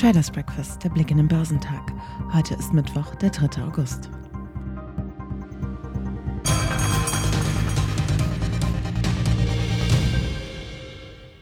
[0.00, 1.92] Traders Breakfast, der Blick in den Börsentag.
[2.32, 3.62] Heute ist Mittwoch, der 3.
[3.62, 4.08] August.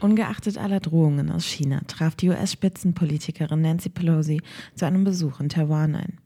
[0.00, 4.40] Ungeachtet aller Drohungen aus China traf die US-Spitzenpolitikerin Nancy Pelosi
[4.74, 6.18] zu einem Besuch in Taiwan ein.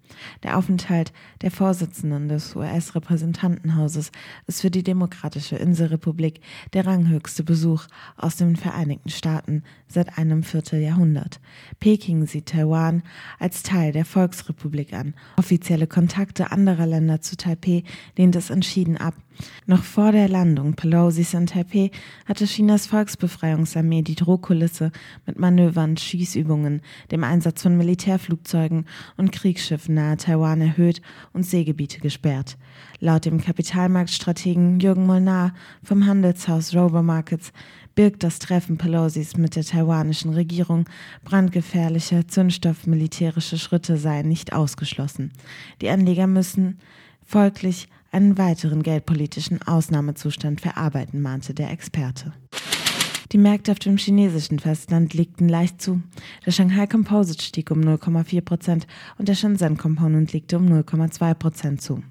[0.43, 4.13] Der Aufenthalt der Vorsitzenden des US-Repräsentantenhauses
[4.47, 6.41] ist für die Demokratische Inselrepublik
[6.73, 7.87] der ranghöchste Besuch
[8.17, 11.41] aus den Vereinigten Staaten seit einem Vierteljahrhundert.
[11.81, 13.03] Peking sieht Taiwan
[13.39, 15.15] als Teil der Volksrepublik an.
[15.37, 17.85] Offizielle Kontakte anderer Länder zu Taipeh
[18.17, 19.15] lehnt es entschieden ab.
[19.67, 21.91] Noch vor der Landung Pelosi's in Taipeh
[22.27, 24.93] hatte Chinas Volksbefreiungsarmee die Drohkulisse
[25.27, 28.87] mit Manövern, Schießübungen, dem Einsatz von Militärflugzeugen
[29.17, 31.01] und Kriegsschiffen nahe Taiwan erhöht
[31.33, 32.59] und Seegebiete gesperrt.
[32.99, 37.53] Laut dem Kapitalmarktstrategen Jürgen Molnar vom Handelshaus Rover Markets
[37.95, 40.89] birgt das Treffen Pelosis mit der taiwanischen Regierung
[41.25, 45.33] brandgefährliche Zündstoff-militärische Schritte seien nicht ausgeschlossen.
[45.81, 46.79] Die Anleger müssen
[47.25, 52.33] folglich einen weiteren geldpolitischen Ausnahmezustand verarbeiten, mahnte der Experte.
[53.33, 56.03] Die Märkte auf dem chinesischen Festland legten leicht zu.
[56.45, 61.81] Der Shanghai Composite stieg um 0,4 Prozent und der Shenzhen Component legte um 0,2 Prozent
[61.81, 62.03] zu.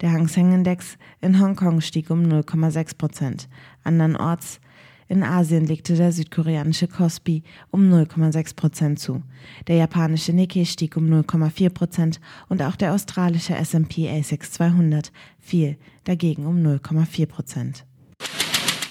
[0.00, 3.48] Der Hang Seng Index in Hongkong stieg um 0,6 Prozent.
[3.84, 4.58] Andernorts
[5.06, 9.22] in Asien legte der südkoreanische Kospi um 0,6 Prozent zu.
[9.68, 15.78] Der japanische Nikkei stieg um 0,4 Prozent und auch der australische S&P ASX 200 fiel
[16.02, 17.84] dagegen um 0,4 Prozent.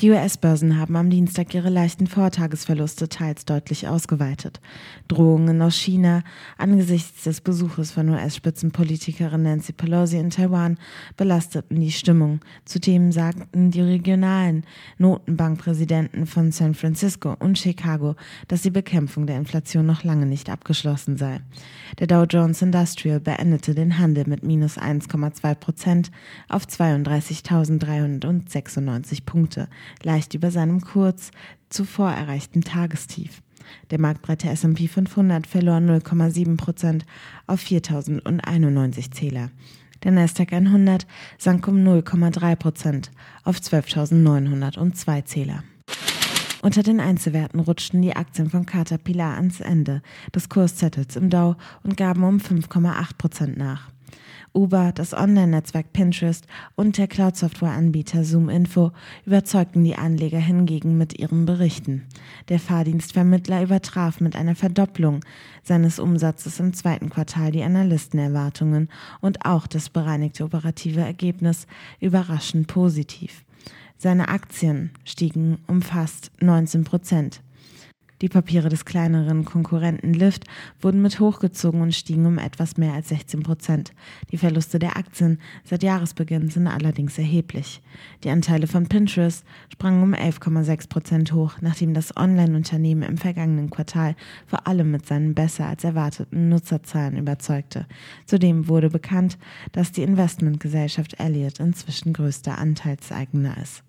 [0.01, 4.61] Die US-Börsen haben am Dienstag ihre leichten Vortagesverluste teils deutlich ausgeweitet.
[5.07, 6.21] Drohungen aus China
[6.55, 10.77] angesichts des Besuches von US-Spitzenpolitikerin Nancy Pelosi in Taiwan
[11.15, 12.41] belasteten die Stimmung.
[12.63, 14.65] Zudem sagten die regionalen
[14.99, 18.15] Notenbankpräsidenten von San Francisco und Chicago,
[18.47, 21.39] dass die Bekämpfung der Inflation noch lange nicht abgeschlossen sei.
[21.97, 26.11] Der Dow Jones Industrial beendete den Handel mit minus 1,2 Prozent
[26.49, 29.67] auf 32.396 Punkte
[30.03, 31.31] leicht über seinem kurz
[31.69, 33.41] zuvor erreichten Tagestief.
[33.91, 37.05] Der marktbreite S&P 500 verlor 0,7 Prozent
[37.47, 39.51] auf 4.091 Zähler.
[40.03, 43.11] Der Nasdaq 100 sank um 0,3 Prozent
[43.43, 45.63] auf 12.902 Zähler.
[46.61, 50.01] Unter den Einzelwerten rutschten die Aktien von Caterpillar ans Ende
[50.33, 53.89] des Kurszettels im Dow und gaben um 5,8 Prozent nach.
[54.53, 58.91] Uber, das Online-Netzwerk Pinterest und der Cloud-Software-Anbieter ZoomInfo
[59.25, 62.07] überzeugten die Anleger hingegen mit ihren Berichten.
[62.49, 65.19] Der Fahrdienstvermittler übertraf mit einer Verdopplung
[65.63, 68.89] seines Umsatzes im zweiten Quartal die Analystenerwartungen
[69.21, 71.67] und auch das bereinigte operative Ergebnis
[71.99, 73.43] überraschend positiv.
[73.97, 77.41] Seine Aktien stiegen um fast 19 Prozent.
[78.21, 80.45] Die Papiere des kleineren Konkurrenten Lyft
[80.81, 83.93] wurden mit hochgezogen und stiegen um etwas mehr als 16 Prozent.
[84.31, 87.79] Die Verluste der Aktien seit Jahresbeginn sind allerdings erheblich.
[88.23, 94.15] Die Anteile von Pinterest sprangen um 11,6 Prozent hoch, nachdem das Online-Unternehmen im vergangenen Quartal
[94.47, 97.85] vor allem mit seinen besser als erwarteten Nutzerzahlen überzeugte.
[98.25, 99.37] Zudem wurde bekannt,
[99.73, 103.83] dass die Investmentgesellschaft Elliott inzwischen größter Anteilseigner ist.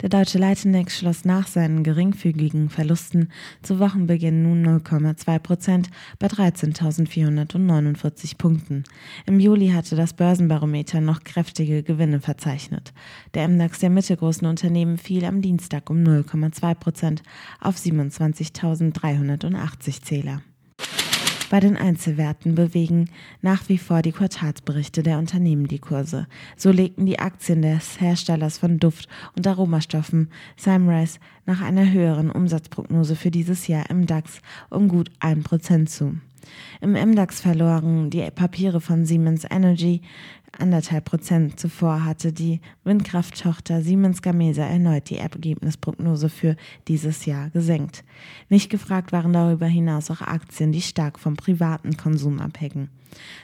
[0.00, 3.32] Der deutsche Leitindex schloss nach seinen geringfügigen Verlusten
[3.62, 8.84] zu Wochenbeginn nun 0,2 Prozent bei 13.449 Punkten.
[9.26, 12.92] Im Juli hatte das Börsenbarometer noch kräftige Gewinne verzeichnet.
[13.34, 17.24] Der MDAX der mittelgroßen Unternehmen fiel am Dienstag um 0,2 Prozent
[17.60, 20.42] auf 27.380 Zähler.
[21.50, 23.08] Bei den Einzelwerten bewegen
[23.40, 26.26] nach wie vor die Quartalsberichte der Unternehmen die Kurse.
[26.56, 33.16] So legten die Aktien des Herstellers von Duft- und Aromastoffen Simrise nach einer höheren Umsatzprognose
[33.16, 36.18] für dieses Jahr im DAX um gut 1% zu.
[36.80, 40.02] Im MDAX verloren die Papiere von Siemens Energy
[40.56, 41.58] anderthalb Prozent.
[41.58, 46.56] Zuvor hatte die Windkrafttochter Siemens Gamesa erneut die Ergebnisprognose für
[46.88, 48.04] dieses Jahr gesenkt.
[48.48, 52.88] Nicht gefragt waren darüber hinaus auch Aktien, die stark vom privaten Konsum abhängen.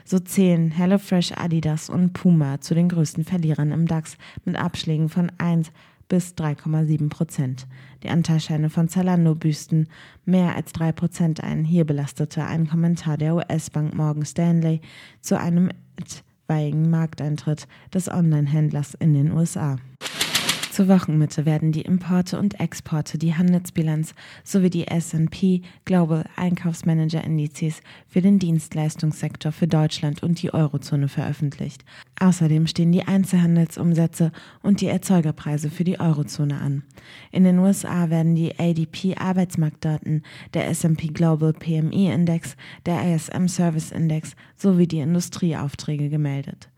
[0.05, 5.33] So zählen HelloFresh, Adidas und Puma zu den größten Verlierern im DAX mit Abschlägen von
[5.39, 5.73] 1
[6.09, 7.67] bis 3,7 Prozent.
[8.03, 9.89] Die Anteilscheine von Zalando büßten
[10.25, 11.65] mehr als 3 Prozent ein.
[11.65, 14.81] Hier belastete ein Kommentar der US-Bank Morgan Stanley
[15.21, 19.77] zu einem etwaigen Markteintritt des Online-Händlers in den USA.
[20.75, 24.13] Zur Wochenmitte werden die Importe und Exporte, die Handelsbilanz
[24.43, 31.85] sowie die S&P Global Einkaufsmanager Indizes für den Dienstleistungssektor für Deutschland und die Eurozone veröffentlicht.
[32.19, 34.33] Außerdem stehen die Einzelhandelsumsätze
[34.65, 36.83] und die Erzeugerpreise für die Eurozone an.
[37.31, 40.25] In den USA werden die ADP Arbeitsmarktdaten,
[40.55, 46.69] der S&P Global PMI Index, der ISM Service Index sowie die Industrieaufträge gemeldet.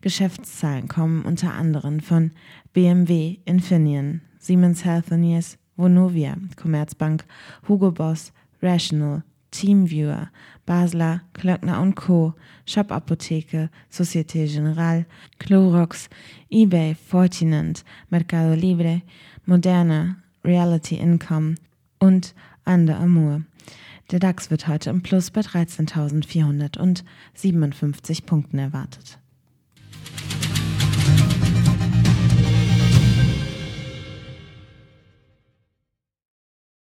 [0.00, 2.32] Geschäftszahlen kommen unter anderem von
[2.72, 7.24] BMW, Infineon, Siemens Healthineers, Vonovia, Commerzbank,
[7.68, 8.32] Hugo Boss,
[8.62, 10.30] Rational, Teamviewer,
[10.66, 12.34] Basler, Klöckner Co.,
[12.66, 15.06] Shop Apotheke, Societe Generale,
[15.38, 16.10] Clorox,
[16.50, 19.00] eBay, Fortinant, Mercado Libre,
[19.46, 21.54] Moderna, Reality Income
[21.98, 22.34] und
[22.64, 23.42] Under Amour.
[24.10, 29.18] Der DAX wird heute im Plus bei 13.457 Punkten erwartet.